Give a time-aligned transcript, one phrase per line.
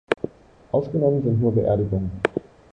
[0.71, 2.09] Ausgenommen sind nur Beerdigungen.